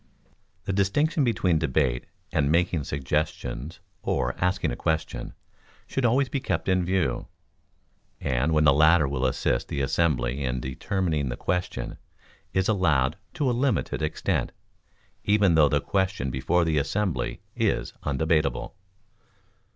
[0.63, 5.35] The distinction between debate and making suggestions or asking a question,
[5.85, 7.27] should always be kept in view,
[8.19, 11.99] and when the latter will assist the assembly in determining the question,
[12.51, 14.51] is allowed to a limited extent,
[15.23, 18.73] even though the question before the assembly is undebatable.